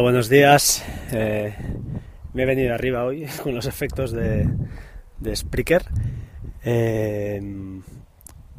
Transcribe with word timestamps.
Buenos 0.00 0.28
días. 0.28 0.84
Eh, 1.12 1.54
me 2.32 2.42
he 2.42 2.46
venido 2.46 2.74
arriba 2.74 3.04
hoy 3.04 3.26
con 3.42 3.54
los 3.54 3.66
efectos 3.66 4.10
de, 4.10 4.48
de. 5.20 5.84
Eh, 6.64 7.40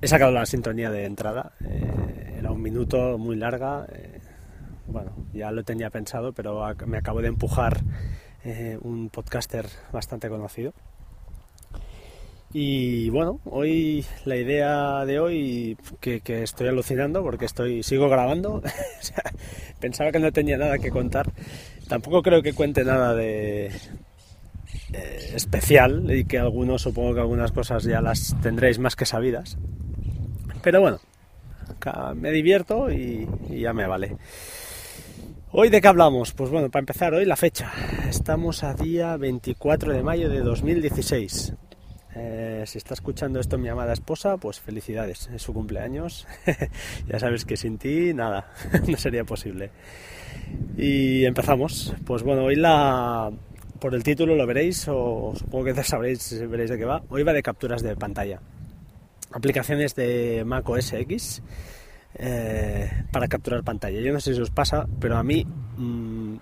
he 0.02 0.08
sacado 0.08 0.32
la 0.32 0.46
sintonía 0.46 0.90
de 0.90 1.06
entrada. 1.06 1.52
Eh, 1.64 2.36
era 2.40 2.52
un 2.52 2.62
minuto 2.62 3.18
muy 3.18 3.36
larga. 3.36 3.86
bueno, 4.88 5.12
ya 5.34 5.52
lo 5.52 5.64
tenía 5.64 5.90
pensado, 5.90 6.32
pero 6.32 6.64
me 6.86 6.98
acabo 6.98 7.22
de 7.22 7.28
empujar 7.28 7.82
un 8.82 9.10
podcaster 9.10 9.66
bastante 9.92 10.30
conocido. 10.30 10.74
Y 12.54 13.10
bueno, 13.10 13.42
hoy 13.46 14.06
la 14.24 14.38
idea 14.38 15.06
de 15.06 15.20
hoy 15.20 15.78
que, 16.00 16.22
estoy 16.44 16.68
alucinando 16.68 17.22
porque 17.22 17.46
estoy 17.46 17.84
sigo 17.84 18.10
grabando. 18.10 18.62
pensaba 19.80 20.12
que 20.12 20.20
no 20.20 20.32
tenía 20.32 20.58
nada 20.58 20.80
que 20.80 20.90
contar. 20.90 21.32
Tampoco 21.88 22.22
creo 22.22 22.42
que 22.42 22.54
cuente 22.54 22.86
nada 22.86 23.14
de 23.14 23.68
eh, 24.94 25.32
especial 25.36 26.10
y 26.16 26.26
que 26.26 26.40
algunos 26.40 26.82
supongo 26.82 27.14
que 27.14 27.20
algunas 27.20 27.52
cosas 27.52 27.84
ya 27.84 28.02
las 28.02 28.36
tendréis 28.42 28.80
más 28.80 28.96
que 28.96 29.06
sabidas. 29.06 29.58
Pero 30.62 30.82
bueno, 30.82 31.00
me 32.16 32.32
divierto 32.32 32.92
y, 32.92 33.28
y 33.50 33.62
ya 33.62 33.74
me 33.74 33.86
vale. 33.86 34.18
Hoy 35.52 35.70
de 35.70 35.80
qué 35.80 35.88
hablamos? 35.88 36.34
Pues 36.34 36.50
bueno, 36.50 36.70
para 36.70 36.82
empezar, 36.82 37.14
hoy 37.14 37.26
la 37.26 37.36
fecha. 37.36 37.72
Estamos 38.10 38.64
a 38.64 38.74
día 38.74 39.16
24 39.16 39.94
de 39.94 40.04
mayo 40.04 40.30
de 40.30 40.40
2016. 40.42 41.54
Eh, 42.18 42.64
si 42.66 42.78
está 42.78 42.94
escuchando 42.94 43.42
esto 43.42 43.58
mi 43.58 43.68
amada 43.68 43.92
esposa, 43.92 44.38
pues 44.38 44.62
felicidades, 44.62 45.30
es 45.34 45.42
su 45.42 45.54
cumpleaños. 45.54 46.26
ya 47.08 47.20
sabes 47.20 47.44
que 47.44 47.58
sin 47.58 47.78
ti 47.78 48.14
nada, 48.14 48.52
no 48.88 48.98
sería 48.98 49.26
posible. 49.26 49.72
Y 50.78 51.26
empezamos. 51.26 51.94
Pues 52.06 52.24
bueno, 52.24 52.46
hoy 52.46 52.56
la 52.56 53.32
por 53.80 53.94
el 53.94 54.04
título 54.04 54.36
lo 54.36 54.48
veréis 54.48 54.88
o 54.88 55.34
supongo 55.36 55.66
que 55.66 55.84
sabréis 55.84 56.48
veréis 56.50 56.70
de 56.70 56.78
qué 56.78 56.86
va. 56.86 57.04
Hoy 57.10 57.24
va 57.24 57.34
de 57.34 57.44
capturas 57.44 57.82
de 57.82 57.96
pantalla. 57.98 58.40
Aplicaciones 59.32 59.94
de 59.96 60.44
Mac 60.46 60.68
OS 60.70 60.94
X 60.94 61.44
eh, 62.18 62.90
para 63.12 63.28
capturar 63.28 63.64
pantalla. 63.64 64.00
Yo 64.00 64.14
no 64.14 64.22
sé 64.22 64.34
si 64.34 64.40
os 64.40 64.52
pasa, 64.52 64.88
pero 65.02 65.18
a 65.18 65.24
mí 65.24 65.46
mm, 65.78 66.38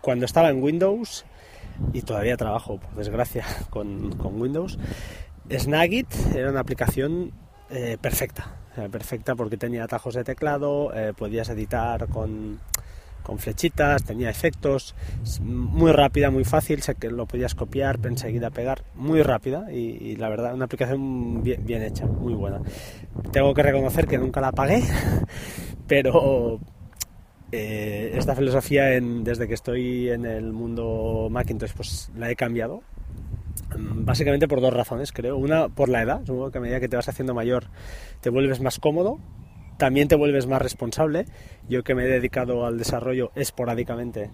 cuando 0.00 0.24
estaba 0.24 0.50
en 0.50 0.60
Windows 0.60 1.24
y 1.92 2.02
todavía 2.02 2.36
trabajo, 2.36 2.78
por 2.78 2.94
desgracia, 2.94 3.44
con, 3.70 4.40
Windows. 4.40 4.78
Snagit 5.50 6.08
era 6.34 6.50
una 6.50 6.60
aplicación 6.60 7.32
eh, 7.70 7.98
perfecta, 8.00 8.56
perfecta 8.90 9.34
porque 9.34 9.56
tenía 9.56 9.84
atajos 9.84 10.14
de 10.14 10.24
teclado, 10.24 10.92
eh, 10.94 11.12
podías 11.16 11.48
editar 11.48 12.08
con, 12.08 12.60
con, 13.22 13.38
flechitas, 13.38 14.04
tenía 14.04 14.28
efectos, 14.28 14.94
muy 15.40 15.92
rápida, 15.92 16.30
muy 16.30 16.44
fácil, 16.44 16.82
sé 16.82 16.96
que 16.96 17.10
lo 17.10 17.26
podías 17.26 17.54
copiar, 17.54 18.00
enseguida 18.04 18.50
pegar, 18.50 18.82
muy 18.94 19.22
rápida 19.22 19.70
y, 19.72 20.16
la 20.16 20.28
verdad 20.28 20.54
una 20.54 20.64
aplicación 20.64 21.42
bien, 21.42 21.64
bien, 21.64 21.82
hecha, 21.82 22.06
muy 22.06 22.34
buena. 22.34 22.60
Tengo 23.30 23.54
que 23.54 23.62
reconocer 23.62 24.08
que 24.08 24.18
nunca 24.18 24.40
la 24.40 24.50
pagué, 24.50 24.82
pero 25.86 26.60
eh, 27.52 28.12
esta 28.14 28.34
filosofía 28.34 28.84
desde 29.00 29.46
que 29.46 29.54
estoy 29.54 30.10
en 30.10 30.26
el 30.26 30.52
mundo 30.52 31.28
Macintosh 31.30 31.72
pues 31.76 32.10
la 32.16 32.30
he 32.30 32.36
cambiado 32.36 32.82
mm, 33.76 34.04
básicamente 34.04 34.48
por 34.48 34.60
dos 34.60 34.72
razones 34.72 35.12
creo. 35.12 35.36
Una 35.36 35.68
por 35.68 35.88
la 35.88 36.02
edad. 36.02 36.20
Supongo 36.24 36.50
que 36.50 36.58
a 36.58 36.60
medida 36.60 36.80
que 36.80 36.88
te 36.88 36.96
vas 36.96 37.08
haciendo 37.08 37.34
mayor 37.34 37.64
te 38.20 38.30
vuelves 38.30 38.60
más 38.60 38.78
cómodo 38.78 39.18
también 39.76 40.08
te 40.08 40.14
vuelves 40.14 40.46
más 40.46 40.62
responsable. 40.62 41.26
Yo 41.68 41.82
que 41.82 41.94
me 41.94 42.04
he 42.04 42.08
dedicado 42.08 42.64
al 42.64 42.78
desarrollo 42.78 43.32
esporádicamente, 43.34 44.30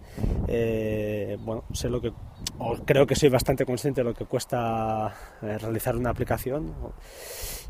eh, 0.48 1.36
bueno, 1.40 1.64
sé 1.72 1.88
lo 1.88 2.00
que, 2.00 2.12
o 2.58 2.76
creo 2.84 3.06
que 3.06 3.16
soy 3.16 3.28
bastante 3.28 3.64
consciente 3.64 4.02
de 4.02 4.04
lo 4.04 4.14
que 4.14 4.26
cuesta 4.26 5.14
eh, 5.42 5.58
realizar 5.58 5.96
una 5.96 6.10
aplicación. 6.10 6.74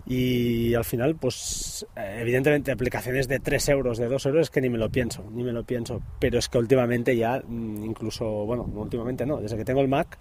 Y 0.04 0.74
al 0.74 0.84
final, 0.84 1.14
pues 1.14 1.86
evidentemente 1.96 2.72
aplicaciones 2.72 3.28
de 3.28 3.38
3 3.38 3.68
euros, 3.68 3.98
de 3.98 4.08
2 4.08 4.26
euros, 4.26 4.42
es 4.42 4.50
que 4.50 4.60
ni 4.60 4.68
me 4.68 4.78
lo 4.78 4.90
pienso, 4.90 5.24
ni 5.32 5.44
me 5.44 5.52
lo 5.52 5.64
pienso. 5.64 6.00
Pero 6.18 6.38
es 6.38 6.48
que 6.48 6.58
últimamente 6.58 7.16
ya, 7.16 7.40
mm, 7.46 7.84
incluso, 7.84 8.26
bueno, 8.44 8.64
últimamente 8.74 9.24
no, 9.24 9.40
desde 9.40 9.56
que 9.56 9.64
tengo 9.64 9.80
el 9.80 9.88
Mac, 9.88 10.18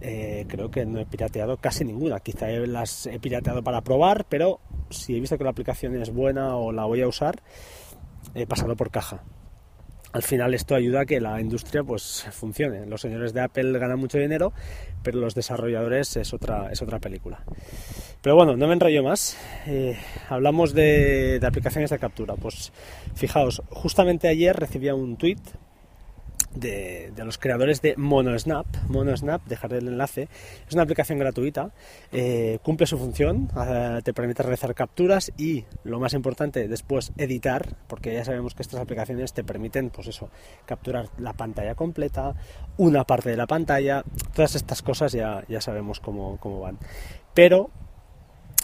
eh, 0.00 0.44
creo 0.48 0.70
que 0.70 0.86
no 0.86 1.00
he 1.00 1.06
pirateado 1.06 1.56
casi 1.56 1.84
ninguna. 1.84 2.20
Quizá 2.20 2.48
las 2.48 3.06
he 3.06 3.18
pirateado 3.18 3.62
para 3.62 3.82
probar, 3.82 4.26
pero 4.28 4.60
si 4.90 5.16
he 5.16 5.20
visto 5.20 5.38
que 5.38 5.44
la 5.44 5.50
aplicación 5.50 6.00
es 6.00 6.10
buena 6.10 6.56
o 6.56 6.72
la 6.72 6.84
voy 6.84 7.02
a 7.02 7.08
usar, 7.08 7.42
he 8.34 8.46
pasado 8.46 8.76
por 8.76 8.90
caja. 8.90 9.22
Al 10.10 10.22
final 10.22 10.54
esto 10.54 10.74
ayuda 10.74 11.02
a 11.02 11.06
que 11.06 11.20
la 11.20 11.38
industria 11.38 11.84
pues 11.84 12.26
funcione. 12.30 12.86
Los 12.86 13.02
señores 13.02 13.34
de 13.34 13.42
Apple 13.42 13.78
ganan 13.78 13.98
mucho 13.98 14.18
dinero, 14.18 14.54
pero 15.02 15.18
los 15.18 15.34
desarrolladores 15.34 16.16
es 16.16 16.32
otra, 16.32 16.70
es 16.72 16.80
otra 16.80 16.98
película. 16.98 17.44
Pero 18.22 18.34
bueno, 18.34 18.56
no 18.56 18.66
me 18.66 18.72
enrollo 18.72 19.02
más. 19.02 19.36
Eh, 19.66 19.98
hablamos 20.30 20.72
de, 20.72 21.38
de 21.38 21.46
aplicaciones 21.46 21.90
de 21.90 21.98
captura. 21.98 22.36
Pues 22.36 22.72
fijaos, 23.14 23.62
justamente 23.68 24.28
ayer 24.28 24.56
recibía 24.56 24.94
un 24.94 25.18
tweet 25.18 25.36
de, 26.54 27.12
los 27.16 27.38
creadores 27.38 27.82
de 27.82 27.94
MonoSnap. 27.96 28.66
MonoSnap, 28.88 29.44
dejaré 29.46 29.78
el 29.78 29.88
enlace, 29.88 30.28
es 30.66 30.74
una 30.74 30.82
aplicación 30.82 31.18
gratuita, 31.18 31.70
eh, 32.12 32.58
cumple 32.62 32.86
su 32.86 32.98
función, 32.98 33.50
eh, 33.56 34.00
te 34.04 34.12
permite 34.12 34.42
realizar 34.42 34.74
capturas 34.74 35.32
y, 35.36 35.64
lo 35.84 35.98
más 36.00 36.14
importante, 36.14 36.68
después 36.68 37.12
editar, 37.16 37.76
porque 37.86 38.12
ya 38.12 38.24
sabemos 38.24 38.54
que 38.54 38.62
estas 38.62 38.80
aplicaciones 38.80 39.32
te 39.32 39.44
permiten, 39.44 39.90
pues 39.90 40.08
eso, 40.08 40.30
capturar 40.66 41.08
la 41.18 41.32
pantalla 41.32 41.74
completa, 41.74 42.34
una 42.76 43.04
parte 43.04 43.30
de 43.30 43.36
la 43.36 43.46
pantalla, 43.46 44.04
todas 44.34 44.54
estas 44.54 44.82
cosas 44.82 45.12
ya, 45.12 45.44
ya 45.48 45.60
sabemos 45.60 46.00
cómo, 46.00 46.38
cómo 46.38 46.60
van. 46.60 46.78
Pero 47.34 47.70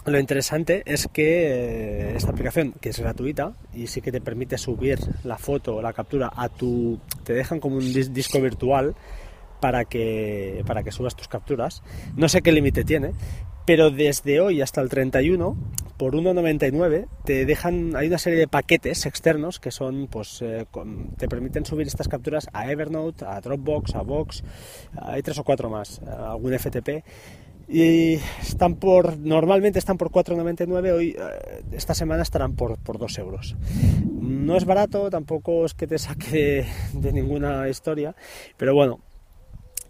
lo 0.05 0.19
interesante 0.19 0.83
es 0.85 1.07
que 1.07 2.11
eh, 2.11 2.15
esta 2.15 2.31
aplicación, 2.31 2.73
que 2.73 2.89
es 2.89 2.99
gratuita 2.99 3.53
y 3.73 3.87
sí 3.87 4.01
que 4.01 4.11
te 4.11 4.21
permite 4.21 4.57
subir 4.57 4.99
la 5.23 5.37
foto 5.37 5.75
o 5.75 5.81
la 5.81 5.93
captura 5.93 6.31
a 6.35 6.49
tu... 6.49 6.99
te 7.23 7.33
dejan 7.33 7.59
como 7.59 7.77
un 7.77 7.93
disco 8.13 8.39
virtual 8.39 8.95
para 9.59 9.85
que, 9.85 10.63
para 10.67 10.83
que 10.83 10.91
subas 10.91 11.15
tus 11.15 11.27
capturas. 11.27 11.81
No 12.15 12.29
sé 12.29 12.41
qué 12.41 12.51
límite 12.51 12.83
tiene, 12.83 13.13
pero 13.65 13.89
desde 13.89 14.39
hoy 14.39 14.61
hasta 14.61 14.79
el 14.81 14.89
31, 14.89 15.57
por 15.97 16.13
1,99, 16.13 17.07
te 17.23 17.45
dejan, 17.45 17.95
hay 17.95 18.07
una 18.07 18.19
serie 18.19 18.37
de 18.37 18.47
paquetes 18.47 19.07
externos 19.07 19.59
que 19.59 19.71
son, 19.71 20.07
pues, 20.07 20.39
eh, 20.43 20.67
te 21.17 21.27
permiten 21.27 21.65
subir 21.65 21.87
estas 21.87 22.07
capturas 22.07 22.47
a 22.53 22.69
Evernote, 22.71 23.25
a 23.25 23.41
Dropbox, 23.41 23.95
a 23.95 24.01
Box, 24.01 24.43
hay 25.01 25.23
tres 25.23 25.39
o 25.39 25.43
cuatro 25.43 25.69
más, 25.69 25.99
algún 25.99 26.53
FTP 26.53 27.03
y 27.67 28.15
están 28.41 28.75
por 28.75 29.17
normalmente 29.17 29.79
están 29.79 29.97
por 29.97 30.11
4,99 30.11 30.93
hoy 30.93 31.15
eh, 31.17 31.63
esta 31.71 31.93
semana 31.93 32.23
estarán 32.23 32.55
por, 32.55 32.77
por 32.77 32.99
2 32.99 33.17
euros 33.19 33.55
no 34.11 34.55
es 34.55 34.65
barato 34.65 35.09
tampoco 35.09 35.65
es 35.65 35.73
que 35.73 35.87
te 35.87 35.97
saque 35.97 36.67
de, 36.93 37.13
ninguna 37.13 37.67
historia 37.67 38.15
pero 38.57 38.75
bueno 38.75 38.99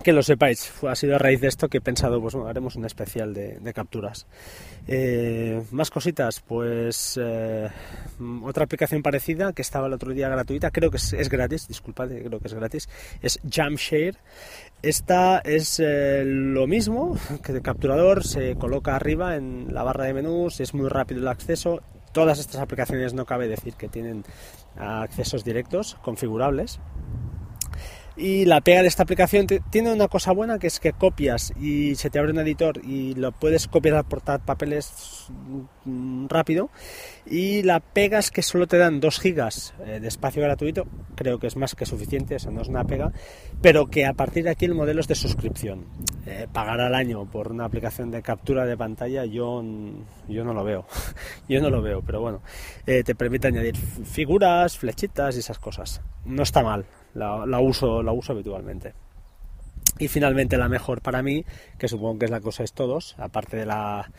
que 0.04 0.14
lo 0.14 0.22
sepáis, 0.22 0.72
ha 0.88 0.94
sido 0.94 1.16
a 1.16 1.18
raíz 1.18 1.42
de 1.42 1.48
esto 1.48 1.68
que 1.68 1.80
he 1.80 1.82
pensado, 1.82 2.22
pues 2.22 2.36
bueno, 2.36 2.48
haremos 2.48 2.76
un 2.76 2.86
especial 2.86 3.34
de, 3.34 3.74
capturas. 3.74 4.28
Eh, 4.88 5.64
más 5.72 5.90
cositas, 5.90 6.42
pues 6.42 7.20
eh, 7.20 7.68
otra 8.44 8.66
aplicación 8.66 9.02
parecida 9.02 9.52
que 9.54 9.64
estaba 9.64 9.88
el 9.88 9.94
otro 9.94 10.14
día 10.14 10.30
gratuita, 10.30 10.70
creo 10.70 10.92
que 10.92 10.98
es, 10.98 11.30
gratis, 11.30 11.68
disculpad, 11.68 12.10
creo 12.10 12.40
que 12.40 12.48
es 12.48 12.54
gratis, 12.54 12.88
es 13.24 13.40
Jamshare. 13.50 14.18
Esta 14.82 15.40
es 15.40 15.80
eh, 15.80 16.24
lo 16.26 16.68
mismo 16.68 17.18
que 17.44 17.54
de 17.54 17.62
capturador, 17.62 18.24
se 18.24 18.56
coloca 18.56 18.96
arriba 18.96 19.36
en 19.36 19.74
la 19.74 19.84
barra 19.84 20.06
de 20.06 20.14
menús, 20.14 20.60
es 20.60 20.74
muy 20.74 20.90
rápido 20.90 21.22
el 21.22 21.28
acceso. 21.28 21.82
Todas 22.12 22.40
estas 22.40 22.62
aplicaciones 22.62 23.14
no 23.14 23.26
cabe 23.26 23.48
decir 23.48 23.74
que 23.74 23.90
tienen 23.90 24.24
accesos 24.78 25.44
directos 25.44 25.96
configurables 26.02 26.80
y 28.18 28.46
la 28.46 28.62
pega 28.62 28.82
de 28.82 28.88
esta 28.88 29.04
aplicación 29.04 29.46
tiene 29.70 29.92
una 29.92 30.08
cosa 30.08 30.32
buena 30.32 30.58
que 30.58 30.68
es 30.68 30.80
que 30.80 30.94
copias 30.94 31.54
y 31.60 31.96
se 31.96 32.10
te 32.10 32.20
abre 32.20 32.32
un 32.32 32.40
editor 32.40 32.80
y 32.84 33.14
lo 33.16 33.32
puedes 33.32 33.68
copiar 33.68 34.06
portar 34.06 34.44
papeles 34.44 35.28
rápido. 36.28 36.70
Y 37.26 37.64
la 37.64 37.80
pega 37.80 38.20
es 38.20 38.32
que 38.32 38.42
solo 38.42 38.68
te 38.68 38.78
dan 38.78 39.00
2 39.00 39.20
gigas 39.20 39.74
eh, 39.86 40.00
de 40.00 40.08
espacio 40.08 40.44
gratuito, 40.44 40.86
creo 41.16 41.40
que 41.40 41.48
es 41.48 41.56
más 41.56 41.74
que 41.74 41.86
suficiente, 41.86 42.36
eso 42.36 42.52
no 42.52 42.62
es 42.62 42.68
una 42.68 42.84
pega, 42.84 43.12
pero 43.62 43.88
que 43.88 44.06
a 44.06 44.14
partir 44.14 44.44
de 44.44 44.52
aquí 44.52 44.66
el 44.66 44.76
modelo 44.76 45.02
es 45.02 45.08
de 45.08 45.16
suscripción. 45.16 45.86
Eh, 46.28 46.48
pagar 46.52 46.82
al 46.82 46.96
año 46.96 47.26
por 47.26 47.52
una 47.52 47.66
aplicación 47.66 48.12
de 48.12 48.22
captura 48.22 48.66
de 48.66 48.78
pantalla 48.78 49.26
yo, 49.26 49.64
yo 50.28 50.44
no 50.44 50.54
lo 50.54 50.64
veo, 50.64 50.86
yo 51.50 51.62
no 51.62 51.70
lo 51.70 51.82
veo, 51.82 52.02
pero 52.02 52.22
bueno, 52.22 52.42
eh, 52.86 53.04
te 53.04 53.16
permite 53.16 53.48
añadir 53.48 53.76
figuras, 53.76 54.78
flechitas 54.78 55.36
y 55.36 55.40
esas 55.40 55.60
cosas. 55.60 56.02
No 56.26 56.44
está 56.44 56.64
mal, 56.64 56.86
la, 57.14 57.60
uso, 57.60 58.04
la 58.04 58.12
uso 58.12 58.34
habitualmente. 58.34 58.94
Y 59.98 60.10
finalmente 60.10 60.58
la 60.58 60.68
mejor 60.68 61.02
para 61.02 61.24
mí, 61.24 61.46
que 61.78 61.88
supongo 61.88 62.20
que 62.20 62.26
es 62.26 62.32
la 62.32 62.42
que 62.42 62.50
usáis 62.50 62.74
todos, 62.74 63.16
aparte 63.18 63.56
de 63.56 63.66
la, 63.66 64.12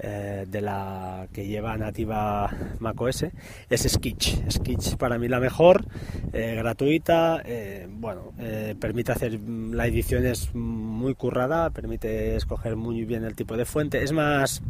eh, 0.00 0.44
de 0.48 0.60
la 0.60 1.28
que 1.32 1.46
lleva 1.46 1.76
nativa 1.76 2.50
macOS, 2.80 3.26
es 3.68 3.82
Sketch. 3.82 4.50
Sketch 4.50 4.96
para 4.96 5.18
mí 5.18 5.28
la 5.28 5.38
mejor, 5.38 5.84
eh, 6.32 6.54
gratuita, 6.56 7.42
eh, 7.44 7.86
bueno, 7.88 8.32
permite 8.80 9.12
hacer 9.12 9.38
la 9.40 9.86
edición 9.86 10.26
es 10.26 10.52
muy 10.54 11.14
currada, 11.14 11.70
permite 11.70 12.34
escoger 12.36 12.74
muy 12.74 13.04
bien 13.04 13.24
el 13.24 13.36
tipo 13.36 13.56
de 13.56 13.64
fuente, 13.64 14.02
es 14.02 14.12
más 14.12 14.62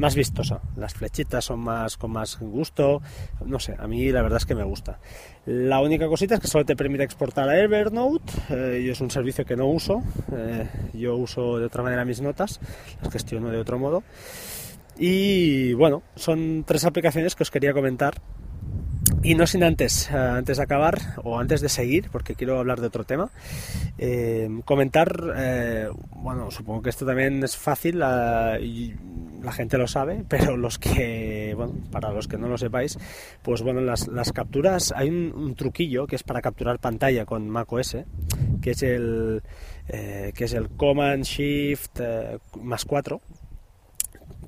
más 0.00 0.14
vistosa. 0.14 0.60
Las 0.76 0.94
flechitas 0.94 1.44
son 1.44 1.60
más 1.60 1.98
con 1.98 2.10
más 2.10 2.38
gusto. 2.40 3.02
No 3.44 3.60
sé, 3.60 3.76
a 3.78 3.86
mí 3.86 4.10
la 4.10 4.22
verdad 4.22 4.38
es 4.38 4.46
que 4.46 4.54
me 4.54 4.64
gusta. 4.64 4.98
La 5.44 5.80
única 5.80 6.08
cosita 6.08 6.34
es 6.36 6.40
que 6.40 6.48
solo 6.48 6.64
te 6.64 6.74
permite 6.74 7.04
exportar 7.04 7.48
a 7.50 7.58
Evernote. 7.60 8.32
Eh, 8.48 8.82
y 8.84 8.88
es 8.88 9.00
un 9.02 9.10
servicio 9.10 9.44
que 9.44 9.56
no 9.56 9.66
uso. 9.66 10.02
Eh, 10.32 10.66
yo 10.94 11.16
uso 11.16 11.58
de 11.58 11.66
otra 11.66 11.82
manera 11.82 12.06
mis 12.06 12.22
notas. 12.22 12.60
Las 13.02 13.12
gestiono 13.12 13.50
de 13.50 13.58
otro 13.58 13.78
modo. 13.78 14.02
Y 14.98 15.74
bueno, 15.74 16.02
son 16.16 16.64
tres 16.66 16.84
aplicaciones 16.84 17.34
que 17.34 17.42
os 17.42 17.50
quería 17.50 17.74
comentar 17.74 18.14
y 19.22 19.34
no 19.34 19.46
sin 19.46 19.62
antes, 19.62 20.10
eh, 20.10 20.16
antes 20.16 20.56
de 20.56 20.62
acabar 20.62 20.98
o 21.22 21.38
antes 21.38 21.60
de 21.60 21.68
seguir, 21.68 22.08
porque 22.10 22.34
quiero 22.34 22.58
hablar 22.58 22.80
de 22.80 22.86
otro 22.86 23.04
tema, 23.04 23.30
eh, 23.98 24.48
comentar, 24.64 25.34
eh, 25.36 25.88
bueno, 26.16 26.50
supongo 26.50 26.82
que 26.82 26.90
esto 26.90 27.04
también 27.04 27.42
es 27.44 27.56
fácil 27.56 27.96
y 28.62 28.94
la 29.42 29.52
gente 29.52 29.76
lo 29.76 29.86
sabe, 29.86 30.24
pero 30.28 30.56
los 30.56 30.78
que, 30.78 31.52
bueno, 31.54 31.74
para 31.90 32.12
los 32.12 32.28
que 32.28 32.38
no 32.38 32.48
lo 32.48 32.56
sepáis, 32.56 32.98
pues 33.42 33.62
bueno, 33.62 33.80
las, 33.80 34.32
capturas, 34.32 34.92
hay 34.96 35.10
un, 35.10 35.54
truquillo 35.54 36.06
que 36.06 36.16
es 36.16 36.22
para 36.22 36.40
capturar 36.40 36.78
pantalla 36.78 37.26
con 37.26 37.48
macOS, 37.50 37.98
que 38.62 38.70
es 38.70 38.82
el, 38.82 39.42
que 39.86 40.44
es 40.44 40.52
el 40.54 40.70
Command 40.70 41.24
Shift 41.24 42.00
más 42.62 42.84
4, 42.84 43.20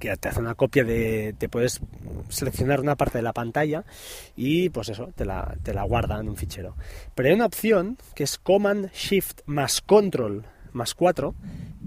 que 0.02 0.16
te 0.16 0.28
hace 0.28 0.40
una 0.40 0.56
copia 0.56 0.82
de, 0.82 1.32
te 1.38 1.48
puedes 1.48 1.80
seleccionar 2.28 2.80
una 2.80 2.96
parte 2.96 3.18
de 3.18 3.22
la 3.22 3.32
pantalla 3.32 3.84
y 4.34 4.68
pues 4.70 4.88
eso, 4.88 5.10
te 5.14 5.24
la, 5.24 5.56
te 5.62 5.72
la 5.72 5.84
guarda 5.84 6.18
en 6.18 6.28
un 6.28 6.36
fichero. 6.36 6.74
Pero 7.14 7.28
hay 7.28 7.34
una 7.36 7.46
opción 7.46 7.96
que 8.16 8.24
es 8.24 8.36
Command 8.36 8.90
Shift 8.92 9.42
más 9.46 9.80
Control 9.80 10.44
más 10.72 10.94
4, 10.94 11.34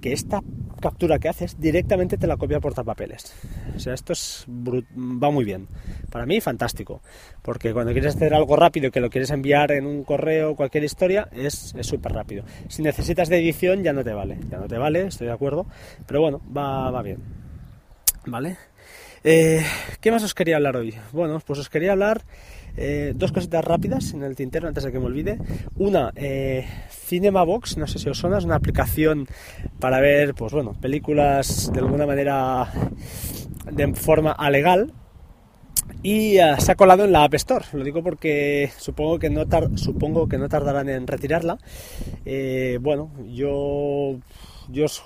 que 0.01 0.13
esta 0.13 0.41
captura 0.79 1.19
que 1.19 1.27
haces 1.27 1.59
directamente 1.59 2.17
te 2.17 2.27
la 2.27 2.37
copia 2.37 2.59
por 2.59 2.73
papeles. 2.85 3.33
O 3.75 3.79
sea, 3.79 3.93
esto 3.93 4.13
es 4.13 4.45
va 4.47 5.31
muy 5.31 5.43
bien. 5.43 5.67
Para 6.11 6.25
mí, 6.25 6.39
fantástico. 6.39 7.01
Porque 7.41 7.73
cuando 7.73 7.91
quieres 7.91 8.15
hacer 8.15 8.33
algo 8.33 8.55
rápido 8.55 8.91
que 8.91 8.99
lo 8.99 9.09
quieres 9.09 9.31
enviar 9.31 9.71
en 9.71 9.87
un 9.87 10.03
correo 10.03 10.51
o 10.51 10.55
cualquier 10.55 10.83
historia, 10.83 11.27
es 11.33 11.73
súper 11.81 12.13
rápido. 12.13 12.43
Si 12.67 12.81
necesitas 12.81 13.27
de 13.29 13.39
edición, 13.39 13.83
ya 13.83 13.93
no 13.93 14.03
te 14.03 14.13
vale. 14.13 14.37
Ya 14.49 14.59
no 14.59 14.67
te 14.67 14.77
vale, 14.77 15.07
estoy 15.07 15.27
de 15.27 15.33
acuerdo. 15.33 15.65
Pero 16.05 16.21
bueno, 16.21 16.41
va, 16.55 16.91
va 16.91 17.01
bien. 17.01 17.44
¿Vale? 18.27 18.57
Eh, 19.23 19.63
¿Qué 20.01 20.11
más 20.11 20.23
os 20.23 20.33
quería 20.33 20.55
hablar 20.55 20.77
hoy? 20.77 20.95
Bueno, 21.11 21.39
pues 21.45 21.59
os 21.59 21.69
quería 21.69 21.91
hablar 21.91 22.23
eh, 22.75 23.13
dos 23.15 23.31
cositas 23.31 23.63
rápidas 23.63 24.13
en 24.13 24.23
el 24.23 24.35
tintero 24.35 24.67
antes 24.67 24.83
de 24.83 24.91
que 24.91 24.99
me 24.99 25.05
olvide. 25.05 25.37
Una, 25.77 26.11
eh, 26.15 26.65
Cinemabox, 26.89 27.77
no 27.77 27.87
sé 27.87 27.99
si 27.99 28.09
os 28.09 28.17
suena, 28.17 28.39
es 28.39 28.45
una 28.45 28.55
aplicación 28.55 29.27
para 29.79 29.99
ver, 29.99 30.33
pues 30.33 30.53
bueno, 30.53 30.73
películas 30.79 31.71
de 31.71 31.79
alguna 31.79 32.07
manera 32.07 32.71
de 33.71 33.93
forma 33.93 34.31
alegal. 34.31 34.91
Y 36.01 36.37
se 36.59 36.71
ha 36.71 36.75
colado 36.75 37.05
en 37.05 37.11
la 37.11 37.23
App 37.23 37.33
Store. 37.35 37.65
Lo 37.73 37.83
digo 37.83 38.03
porque 38.03 38.71
supongo 38.77 39.17
que 39.19 39.29
no, 39.29 39.45
supongo 39.75 40.27
que 40.27 40.37
no 40.37 40.49
tardarán 40.49 40.89
en 40.89 41.07
retirarla. 41.07 41.57
bueno, 42.79 43.11
yo, 43.27 44.19
yo 44.69 44.85
os 44.85 45.03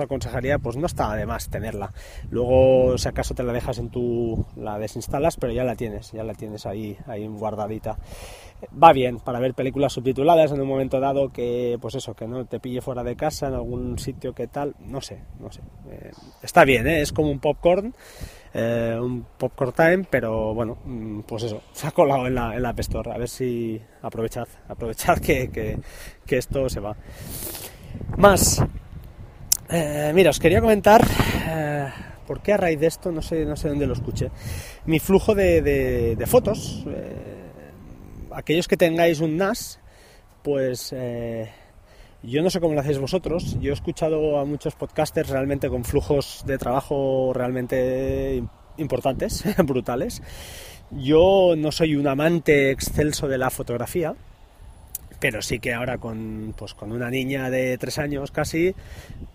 aconsejaría, 0.00 0.58
pues 0.58 0.76
no 0.76 0.86
está 0.86 1.14
de 1.14 1.26
más 1.26 1.48
tenerla. 1.48 1.92
Luego, 2.30 2.96
si 2.98 3.08
acaso 3.08 3.34
te 3.34 3.42
la 3.42 3.52
dejas 3.52 3.78
en 3.78 3.90
tu, 3.90 4.44
la 4.56 4.78
desinstalas, 4.78 5.36
pero 5.36 5.52
ya 5.52 5.64
la 5.64 5.76
tienes, 5.76 6.12
ya 6.12 6.24
la 6.24 6.34
tienes 6.34 6.66
ahí, 6.66 6.96
ahí 7.06 7.26
guardadita. 7.26 7.98
Va 8.80 8.92
bien 8.92 9.18
para 9.18 9.40
ver 9.40 9.54
películas 9.54 9.92
subtituladas 9.92 10.52
en 10.52 10.60
un 10.60 10.68
momento 10.68 11.00
dado 11.00 11.32
que, 11.32 11.78
pues 11.80 11.96
eso, 11.96 12.14
que 12.14 12.28
no 12.28 12.44
te 12.44 12.60
pille 12.60 12.80
fuera 12.80 13.02
de 13.02 13.16
casa 13.16 13.48
en 13.48 13.54
algún 13.54 13.98
sitio 13.98 14.34
que 14.34 14.46
tal, 14.46 14.74
no 14.78 15.00
sé, 15.00 15.22
no 15.40 15.50
sé. 15.50 15.60
Eh, 15.90 16.12
está 16.42 16.64
bien, 16.64 16.86
¿eh? 16.86 17.00
es 17.00 17.12
como 17.12 17.30
un 17.30 17.40
popcorn. 17.40 17.94
Eh, 18.54 18.98
un 19.00 19.24
popcorn 19.38 19.72
time, 19.72 20.06
pero 20.08 20.52
bueno, 20.54 20.76
mm, 20.84 21.20
pues 21.20 21.44
eso, 21.44 21.62
se 21.72 21.86
ha 21.86 21.90
colado 21.90 22.26
en 22.26 22.34
la, 22.34 22.54
en 22.54 22.62
la 22.62 22.68
App 22.68 22.80
Store. 22.80 23.10
A 23.10 23.18
ver 23.18 23.28
si 23.28 23.80
aprovechad, 24.02 24.46
aprovechad 24.68 25.18
que, 25.18 25.50
que, 25.50 25.78
que 26.26 26.38
esto 26.38 26.68
se 26.68 26.80
va. 26.80 26.94
Más, 28.16 28.62
eh, 29.72 30.12
mira, 30.14 30.30
os 30.30 30.38
quería 30.38 30.60
comentar, 30.60 31.02
eh, 31.48 31.88
¿por 32.26 32.42
qué 32.42 32.52
a 32.52 32.56
raíz 32.56 32.78
de 32.80 32.86
esto? 32.86 33.10
No 33.10 33.22
sé, 33.22 33.44
no 33.44 33.56
sé 33.56 33.68
dónde 33.68 33.86
lo 33.86 33.94
escuché. 33.94 34.30
Mi 34.86 34.98
flujo 34.98 35.34
de, 35.34 36.22
fotos, 36.26 36.84
eh, 36.88 37.50
aquellos 38.32 38.68
que 38.68 38.76
tengáis 38.76 39.20
un 39.20 39.36
NAS, 39.36 39.80
pues 40.42 40.94
yo 42.22 42.42
no 42.42 42.50
sé 42.50 42.60
cómo 42.60 42.74
lo 42.74 42.80
hacéis 42.80 42.98
vosotros. 42.98 43.56
Yo 43.60 43.70
he 43.70 43.74
escuchado 43.74 44.38
a 44.38 44.44
muchos 44.44 44.74
podcasters 44.74 45.30
realmente 45.30 45.68
con 45.68 45.84
flujos 45.84 46.44
de 46.46 46.58
trabajo 46.58 47.32
realmente 47.34 48.42
importantes, 48.76 49.44
brutales. 49.64 50.22
Yo 50.90 51.54
no 51.56 51.72
soy 51.72 51.96
un 51.96 52.06
amante 52.06 52.70
excelso 52.70 53.26
de 53.26 53.38
la 53.38 53.50
fotografía, 53.50 54.14
pero 55.22 55.40
sí 55.40 55.60
que 55.60 55.72
ahora 55.72 55.98
con, 55.98 56.52
pues 56.58 56.74
con 56.74 56.90
una 56.90 57.08
niña 57.08 57.48
de 57.48 57.78
tres 57.78 58.00
años 58.00 58.32
casi, 58.32 58.74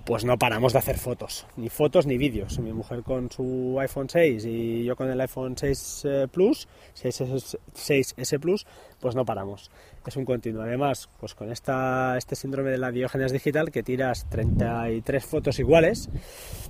pues 0.05 0.25
no 0.25 0.37
paramos 0.37 0.73
de 0.73 0.79
hacer 0.79 0.97
fotos, 0.97 1.47
ni 1.55 1.69
fotos 1.69 2.05
ni 2.05 2.17
vídeos. 2.17 2.59
Mi 2.59 2.73
mujer 2.73 3.03
con 3.03 3.31
su 3.31 3.77
iPhone 3.79 4.09
6 4.09 4.43
y 4.43 4.83
yo 4.83 4.97
con 4.97 5.09
el 5.09 5.21
iPhone 5.21 5.55
6 5.57 6.01
eh, 6.03 6.27
Plus, 6.29 6.67
6S, 7.01 8.39
Plus, 8.41 8.67
pues 8.99 9.15
no 9.15 9.23
paramos. 9.23 9.71
Es 10.05 10.17
un 10.17 10.25
continuo. 10.25 10.63
Además, 10.63 11.07
pues 11.21 11.33
con 11.33 11.49
esta, 11.53 12.17
este 12.17 12.35
síndrome 12.35 12.69
de 12.71 12.79
la 12.79 12.91
diógenes 12.91 13.31
digital, 13.31 13.71
que 13.71 13.81
tiras 13.81 14.27
33 14.29 15.25
fotos 15.25 15.57
iguales, 15.57 16.09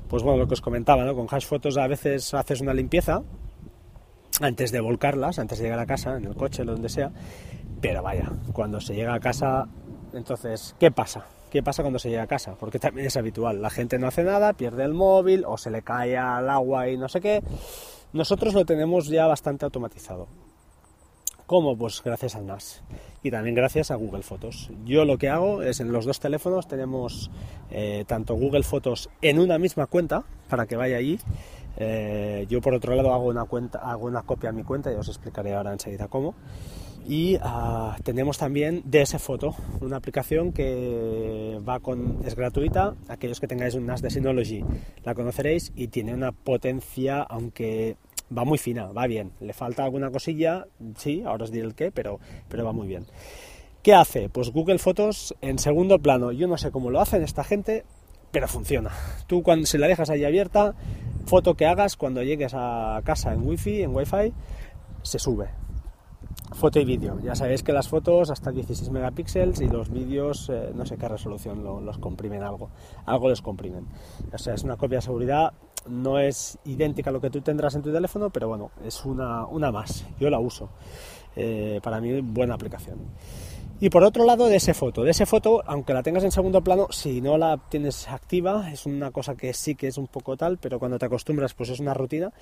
pues 0.08 0.22
bueno, 0.22 0.38
lo 0.38 0.48
que 0.48 0.54
os 0.54 0.62
comentaba, 0.62 1.04
¿no? 1.06 1.16
Con 1.16 1.26
hash 1.28 1.48
fotos 1.48 1.76
a 1.78 1.88
veces 1.88 2.36
haces 2.36 2.62
una 2.62 2.76
limpieza 2.76 3.24
antes 4.42 4.72
de 4.72 4.80
volcarlas, 4.80 5.40
antes 5.40 5.58
de 5.58 5.64
llegar 5.64 5.80
a 5.80 5.88
casa, 5.88 6.18
en 6.18 6.26
el 6.26 6.36
coche, 6.36 6.64
donde 6.64 6.90
sea, 6.90 7.12
pero 7.82 8.02
vaya, 8.02 8.32
cuando 8.54 8.82
se 8.82 8.96
llega 8.96 9.14
a 9.14 9.20
casa, 9.20 9.68
entonces, 10.14 10.76
¿qué 10.80 10.92
pasa? 10.92 11.26
¿Qué 11.52 11.64
pasa 11.64 11.82
cuando 11.82 12.00
se 12.00 12.10
llega 12.10 12.24
a 12.24 12.28
casa? 12.28 12.56
Porque 12.60 12.80
también 12.80 13.08
es 13.08 13.16
habitual. 13.16 13.62
La 13.62 13.70
gente 13.70 13.98
no 14.00 14.08
hace 14.08 14.24
nada, 14.24 14.54
pierde 14.54 14.84
el 14.84 14.94
móvil 14.94 15.46
o 15.46 15.58
se 15.58 15.72
le 15.72 15.82
cae 15.82 16.18
al 16.18 16.50
agua 16.50 16.90
y 16.90 16.98
no 16.98 17.08
sé 17.08 17.22
qué. 17.22 17.42
Nosotros 18.12 18.54
lo 18.54 18.66
tenemos 18.66 19.08
ya 19.08 19.28
bastante 19.28 19.66
automatizado. 19.66 20.28
¿Cómo? 21.46 21.78
Pues 21.78 22.04
gracias 22.04 22.36
al 22.36 22.46
NAS 22.46 22.84
y 23.24 23.32
también 23.32 23.56
gracias 23.56 23.90
a 23.90 23.96
Google 23.96 24.22
Fotos. 24.22 24.70
Yo 24.84 25.06
lo 25.06 25.18
que 25.18 25.30
hago 25.30 25.64
es 25.64 25.80
en 25.80 25.94
los 25.94 26.04
dos 26.04 26.20
teléfonos 26.20 26.68
tenemos 26.68 27.32
eh, 27.72 28.04
tanto 28.06 28.36
Google 28.36 28.64
Fotos 28.64 29.10
en 29.22 29.40
una 29.40 29.58
misma 29.58 29.86
cuenta 29.86 30.26
para 30.50 30.66
que 30.66 30.76
vaya 30.76 30.98
allí. 30.98 31.18
Eh, 31.78 32.46
yo 32.50 32.60
por 32.60 32.74
otro 32.74 32.96
lado 32.96 33.14
hago 33.14 33.28
una 33.28 33.46
cuenta, 33.46 33.80
hago 33.80 34.08
una 34.08 34.24
copia 34.24 34.50
a 34.50 34.52
mi 34.52 34.64
cuenta 34.64 34.92
y 34.92 34.96
os 34.96 35.08
explicaré 35.08 35.56
ahora 35.56 35.72
enseguida 35.72 36.10
cómo. 36.10 36.36
Y 37.08 37.38
ah, 37.42 37.96
tenemos 38.04 38.38
también 38.38 38.84
DS 38.84 39.18
Photo, 39.20 39.56
una 39.80 39.96
aplicación 39.96 40.52
que 40.52 41.58
va 41.68 41.80
con, 41.80 42.20
es 42.26 42.36
gratuita. 42.36 42.96
Aquellos 43.08 43.40
que 43.40 43.48
tengáis 43.48 43.76
un 43.76 43.86
NAS 43.86 44.02
de 44.02 44.10
Synology 44.10 44.66
la 45.06 45.16
conoceréis 45.16 45.72
y 45.74 45.88
tiene 45.88 46.14
una 46.14 46.34
potencia, 46.34 47.22
aunque 47.22 47.96
va 48.38 48.44
muy 48.44 48.58
fina, 48.58 48.88
va 48.88 49.08
bien. 49.08 49.32
Le 49.40 49.54
falta 49.54 49.86
alguna 49.86 50.12
cosilla, 50.12 50.68
sí, 50.98 51.24
ahora 51.26 51.46
os 51.46 51.52
diré 51.52 51.66
el 51.66 51.76
qué, 51.76 51.92
pero, 51.92 52.20
pero 52.50 52.66
va 52.66 52.74
muy 52.74 52.88
bien. 52.88 53.06
¿Qué 53.84 53.94
hace? 53.94 54.28
Pues 54.28 54.52
Google 54.52 54.78
Fotos 54.78 55.34
en 55.40 55.60
segundo 55.60 56.00
plano. 56.00 56.34
Yo 56.34 56.48
no 56.48 56.58
sé 56.58 56.72
cómo 56.72 56.90
lo 56.90 57.00
hacen 57.00 57.24
esta 57.24 57.46
gente, 57.46 57.86
pero 58.32 58.50
funciona. 58.50 58.92
Tú 59.28 59.44
cuando 59.44 59.66
se 59.66 59.78
la 59.78 59.88
dejas 59.88 60.10
ahí 60.10 60.26
abierta, 60.26 60.76
foto 61.26 61.56
que 61.56 61.68
hagas 61.68 61.96
cuando 61.96 62.22
llegues 62.22 62.52
a 62.54 63.00
casa 63.06 63.32
en 63.32 63.48
wifi, 63.48 63.82
en 63.82 63.96
wifi, 63.96 64.34
se 65.04 65.20
sube 65.20 65.67
foto 66.54 66.80
y 66.80 66.86
vídeo. 66.86 67.20
Ya 67.24 67.36
sabéis 67.36 67.64
que 67.64 67.74
las 67.74 67.88
fotos 67.88 68.30
hasta 68.30 68.52
16 68.52 68.90
megapíxeles 68.90 69.62
y 69.62 69.68
los 69.68 69.90
vídeos 69.90 70.50
eh, 70.50 70.72
no 70.74 70.86
sé 70.86 70.98
qué 70.98 71.08
resolución 71.08 71.64
los 71.64 71.98
comprimen 71.98 72.44
algo, 72.44 72.70
algo 73.06 73.30
les 73.30 73.42
comprimen. 73.42 73.86
O 74.34 74.38
sea, 74.38 74.54
es 74.54 74.64
una 74.64 74.78
copia 74.78 75.00
de 75.00 75.02
seguridad, 75.04 75.54
no 75.88 76.20
es 76.20 76.58
idéntica 76.66 77.10
a 77.10 77.14
lo 77.14 77.22
que 77.22 77.30
tú 77.30 77.42
tendrás 77.42 77.76
en 77.76 77.82
tu 77.82 77.92
teléfono, 77.92 78.30
pero 78.30 78.48
bueno, 78.48 78.72
es 78.86 79.06
una, 79.06 79.46
una 79.46 79.72
más. 79.72 80.06
Yo 80.20 80.30
la 80.30 80.40
uso. 80.40 80.70
Eh, 81.36 81.80
para 81.84 82.02
mí, 82.02 82.20
buena 82.22 82.56
aplicación. 82.56 82.98
Y 83.80 83.92
por 83.92 84.04
otro 84.04 84.26
lado, 84.26 84.48
de 84.48 84.56
ese 84.56 84.74
foto. 84.74 85.04
De 85.04 85.12
ese 85.12 85.28
foto, 85.28 85.62
aunque 85.68 85.94
la 85.94 86.02
tengas 86.02 86.24
en 86.24 86.32
segundo 86.32 86.64
plano, 86.64 86.88
si 86.90 87.22
no 87.22 87.38
la 87.38 87.58
tienes 87.70 88.08
activa, 88.08 88.72
es 88.72 88.88
una 88.88 89.12
cosa 89.12 89.36
que 89.36 89.54
sí 89.54 89.76
que 89.76 89.88
es 89.88 90.00
un 90.00 90.08
poco 90.08 90.36
tal, 90.36 90.58
pero 90.58 90.80
cuando 90.80 90.98
te 90.98 91.06
acostumbras, 91.06 91.54
pues 91.54 91.70
es 91.70 91.80
una 91.80 91.94
rutina, 91.94 92.34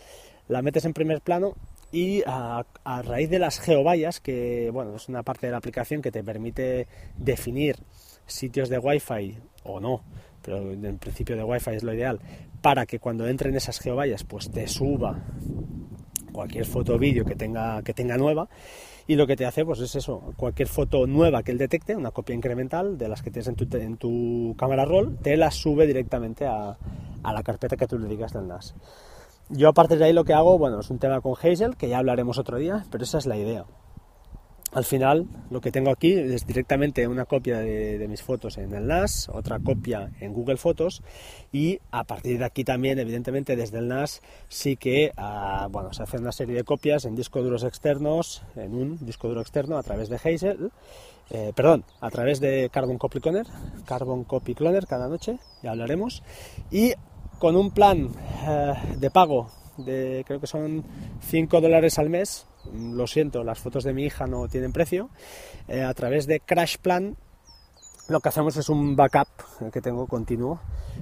la 0.48 0.62
metes 0.62 0.86
en 0.86 0.94
primer 0.94 1.20
plano 1.20 1.56
y 1.92 2.24
a, 2.26 2.66
raíz 3.04 3.30
de 3.30 3.40
las 3.40 3.60
geovallas, 3.60 4.20
que 4.20 4.70
bueno, 4.72 4.96
es 4.96 5.08
una 5.10 5.24
parte 5.24 5.48
de 5.48 5.52
la 5.52 5.58
aplicación 5.58 6.02
que 6.02 6.12
te 6.12 6.24
permite 6.24 6.88
definir 7.18 7.78
sitios 8.26 8.70
de 8.70 8.80
Wi-Fi 8.80 9.38
o 9.64 9.80
no, 9.80 10.04
pero 10.42 10.72
en 10.72 10.98
principio 10.98 11.36
de 11.36 11.44
Wi-Fi 11.44 11.72
es 11.72 11.84
lo 11.84 11.94
ideal, 11.94 12.20
para 12.62 12.86
que 12.86 13.00
cuando 13.00 13.28
entren 13.28 13.56
esas 13.56 13.80
geovallas 13.80 14.24
pues 14.24 14.52
te 14.52 14.68
suba 14.68 15.24
cualquier 16.32 16.66
foto 16.66 16.96
o 16.96 17.00
vídeo 17.00 17.24
que 17.24 17.36
tenga, 17.36 17.82
que 17.82 17.94
tenga 17.94 18.18
nueva 18.18 18.50
y 19.08 19.16
lo 19.16 19.26
que 19.28 19.36
te 19.36 19.46
hace 19.46 19.64
pues 19.64 19.80
es 19.80 19.96
eso, 19.96 20.34
cualquier 20.36 20.68
foto 20.68 21.08
nueva 21.08 21.44
que 21.44 21.52
él 21.52 21.58
detecte, 21.58 21.96
una 21.96 22.12
copia 22.12 22.36
incremental 22.36 22.98
de 22.98 23.08
las 23.08 23.22
que 23.22 23.32
tienes 23.32 23.48
en 23.48 23.56
tu, 23.56 23.78
en 23.78 23.98
tu 23.98 24.56
cámara 24.58 24.84
roll, 24.84 25.18
te 25.18 25.38
la 25.38 25.52
sube 25.52 25.88
directamente 25.88 26.46
a, 26.46 26.78
a 27.24 27.34
la 27.34 27.44
carpeta 27.44 27.78
que 27.78 27.88
tú 27.88 27.98
le 27.98 28.08
digas 28.08 28.34
del 28.34 28.48
NAS. 28.48 28.76
Yo 29.50 29.70
a 29.70 29.74
partir 29.74 30.00
de 30.00 30.06
ahí 30.06 30.14
lo 30.14 30.26
que 30.26 30.34
hago, 30.34 30.58
bueno, 30.58 30.80
es 30.80 30.90
un 30.90 30.98
tema 30.98 31.22
con 31.22 31.34
Hazel, 31.34 31.78
que 31.78 31.88
ya 31.88 32.00
hablaremos 32.00 32.40
otro 32.40 32.58
día, 32.58 32.86
pero 32.90 33.04
esa 33.04 33.20
es 33.20 33.28
la 33.28 33.38
idea. 33.38 33.66
Al 34.76 34.84
final 34.84 35.28
lo 35.52 35.62
que 35.62 35.72
tengo 35.72 35.90
aquí 35.90 36.12
es 36.12 36.46
directamente 36.46 37.08
una 37.08 37.24
copia 37.24 37.60
de, 37.60 38.06
mis 38.10 38.22
fotos 38.22 38.58
en 38.58 38.74
el 38.74 38.88
NAS, 38.88 39.30
otra 39.30 39.58
copia 39.60 40.12
en 40.20 40.34
Google 40.34 40.58
Fotos 40.58 41.02
y 41.54 41.80
a 41.92 42.04
partir 42.04 42.40
de 42.40 42.44
aquí 42.44 42.66
también, 42.66 43.00
evidentemente 43.00 43.56
desde 43.56 43.78
el 43.78 43.88
NAS 43.88 44.22
sí 44.50 44.76
que 44.76 45.14
ah, 45.16 45.70
bueno, 45.72 45.94
se 45.94 46.04
hace 46.04 46.18
una 46.18 46.34
serie 46.34 46.56
de 46.56 46.66
copias 46.66 47.06
en 47.06 47.16
discos 47.16 47.42
duros 47.42 47.64
externos, 47.64 48.44
en 48.58 48.74
un 48.74 49.06
disco 49.06 49.30
duro 49.30 49.40
externo 49.40 49.78
a 49.78 49.84
través 49.84 50.10
de 50.10 50.18
Hazel, 50.18 50.72
eh, 51.30 51.54
perdón, 51.56 51.86
a 52.02 52.10
través 52.10 52.42
de 52.42 52.70
Carbon 52.70 52.98
Copy 52.98 53.22
Cloner, 53.22 53.48
Carbon 53.86 54.26
Copy 54.26 54.56
Cloner 54.56 54.88
cada 54.88 55.08
noche, 55.08 55.40
ya 55.64 55.72
hablaremos, 55.72 56.22
y 56.70 56.96
con 57.40 57.56
un 57.56 57.72
plan 57.72 58.10
eh, 58.48 58.74
de 58.98 59.10
pago 59.12 59.50
de 59.78 60.24
creo 60.26 60.40
que 60.40 60.48
son 60.48 60.84
5 61.22 61.62
dólares 61.62 62.00
al 62.00 62.10
mes, 62.10 62.48
lo 62.74 63.08
siento, 63.08 63.44
las 63.44 63.60
fotos 63.60 63.84
de 63.84 63.94
mi 63.94 64.06
hija 64.06 64.26
no 64.28 64.48
tienen 64.48 64.72
precio, 64.72 65.10
eh, 65.68 65.84
a 65.84 65.94
través 65.94 66.28
de 66.28 66.40
Crash 66.40 66.78
Plan 66.78 67.18
lo 68.08 68.20
que 68.20 68.30
hacemos 68.30 68.56
es 68.58 68.70
un 68.70 68.96
backup 68.96 69.28
que 69.74 69.82
tengo 69.82 70.06
continuo 70.06 70.60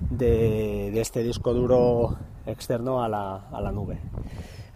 de, 0.09 0.99
este 0.99 1.21
disco 1.21 1.53
duro 1.53 2.17
externo 2.45 3.03
a 3.03 3.09
la, 3.09 3.71
nube, 3.73 3.97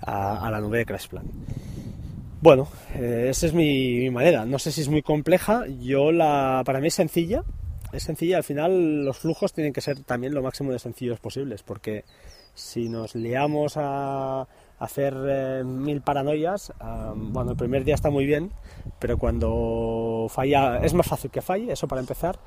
a, 0.02 0.50
la 0.52 0.60
nube 0.60 0.80
de 0.80 0.86
Crash 0.86 1.08
Plan. 1.08 1.24
Bueno, 2.42 2.68
eh, 2.96 3.28
esa 3.30 3.48
es 3.48 3.54
mi, 3.54 4.10
manera. 4.10 4.46
No 4.46 4.60
sé 4.60 4.72
si 4.72 4.82
es 4.82 4.90
muy 4.90 5.02
compleja. 5.02 5.66
Yo 5.80 6.12
la, 6.12 6.64
para 6.66 6.82
mí 6.82 6.88
es 6.88 6.94
sencilla. 6.94 7.44
Es 7.92 8.04
sencilla. 8.04 8.38
Al 8.38 8.44
final 8.44 9.06
los 9.06 9.18
flujos 9.18 9.54
tienen 9.54 9.74
que 9.74 9.82
ser 9.82 10.04
también 10.04 10.34
lo 10.34 10.42
máximo 10.42 10.72
de 10.72 10.80
sencillos 10.80 11.20
posibles, 11.20 11.64
porque 11.64 12.04
si 12.54 12.90
nos 12.90 13.16
liamos 13.16 13.74
a 13.78 14.48
hacer 14.80 15.16
eh, 15.28 15.64
mil 15.64 16.02
paranoias, 16.02 16.72
bueno, 17.16 17.52
el 17.52 17.58
primer 17.58 17.84
día 17.84 17.96
está 17.96 18.10
muy 18.10 18.26
bien, 18.26 18.52
pero 19.00 19.18
cuando 19.18 20.28
falla 20.30 20.78
es 20.78 20.94
más 20.94 21.08
fácil 21.08 21.32
que 21.32 21.42
falle, 21.42 21.72
eso 21.72 21.88
para 21.88 22.02
empezar, 22.02 22.38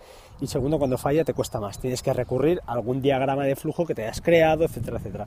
y 0.41 0.47
segundo, 0.47 0.79
cuando 0.79 0.97
falla 0.99 1.25
te 1.25 1.35
cuesta 1.35 1.61
más, 1.61 1.81
tienes 1.81 2.03
que 2.03 2.13
recurrir 2.13 2.61
a 2.67 2.73
algún 2.73 3.03
diagrama 3.03 3.45
de 3.45 3.57
flujo 3.57 3.87
que 3.87 3.95
te 3.95 4.03
hayas 4.03 4.21
creado, 4.21 4.65
etcétera, 4.65 4.99
etcétera. 4.99 5.27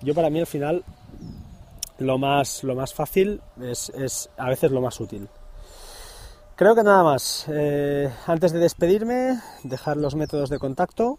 Yo 0.00 0.14
para 0.14 0.30
mí 0.30 0.40
al 0.40 0.46
final 0.46 0.84
lo 1.98 2.18
más, 2.18 2.62
lo 2.64 2.74
más 2.74 2.94
fácil 2.94 3.40
es, 3.60 4.30
a 4.36 4.48
veces 4.48 4.70
lo 4.70 4.80
más 4.80 5.00
útil. 5.00 5.28
Creo 6.56 6.76
que 6.76 6.84
nada 6.84 7.02
más. 7.02 7.46
Eh, 7.48 8.08
antes 8.26 8.52
de 8.52 8.60
despedirme, 8.60 9.40
dejar 9.64 9.96
los 9.96 10.14
métodos 10.14 10.50
de 10.50 10.60
contacto. 10.60 11.18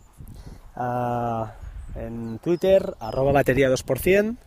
Ah, 0.75 1.56
en 1.96 2.39
Twitter, 2.39 2.96
arroba 3.01 3.34
batería 3.34 3.70
2%, 3.70 4.38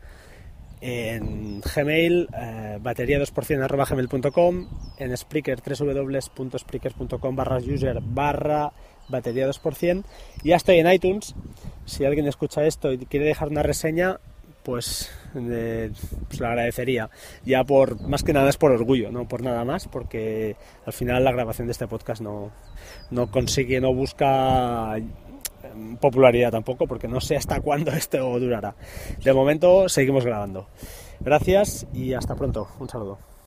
en 0.80 1.60
Gmail, 1.60 2.28
eh, 2.34 2.78
batería 2.80 3.18
2% 3.18 3.62
arroba 3.62 3.84
gmail.com, 3.84 4.68
en 4.98 5.16
Spreaker, 5.16 5.60
www.spreaker.com 5.60 7.36
barra 7.36 7.58
user 7.58 8.00
barra 8.02 8.72
batería 9.08 9.46
2%. 9.46 10.04
Ya 10.42 10.56
estoy 10.56 10.78
en 10.78 10.90
iTunes, 10.90 11.34
si 11.84 12.06
alguien 12.06 12.26
escucha 12.26 12.64
esto 12.64 12.92
y 12.92 12.98
quiere 12.98 13.26
dejar 13.26 13.48
una 13.48 13.62
reseña, 13.62 14.20
pues, 14.68 15.10
pues, 15.32 16.40
lo 16.40 16.46
agradecería. 16.46 17.08
Ya 17.42 17.64
por, 17.64 18.06
más 18.06 18.22
que 18.22 18.34
nada 18.34 18.50
es 18.50 18.58
por 18.58 18.70
orgullo, 18.70 19.10
no 19.10 19.26
por 19.26 19.42
nada 19.42 19.64
más, 19.64 19.88
porque 19.88 20.56
al 20.84 20.92
final 20.92 21.24
la 21.24 21.32
grabación 21.32 21.68
de 21.68 21.72
este 21.72 21.88
podcast 21.88 22.20
no, 22.20 22.50
no 23.10 23.30
consigue, 23.30 23.80
no 23.80 23.94
busca 23.94 24.94
popularidad 26.02 26.50
tampoco, 26.50 26.86
porque 26.86 27.08
no 27.08 27.18
sé 27.22 27.36
hasta 27.36 27.62
cuándo 27.62 27.92
esto 27.96 28.38
durará. 28.38 28.74
De 29.24 29.32
momento 29.32 29.88
seguimos 29.88 30.26
grabando. 30.26 30.66
Gracias 31.18 31.86
y 31.94 32.12
hasta 32.12 32.34
pronto. 32.34 32.68
Un 32.78 32.90
saludo. 32.90 33.28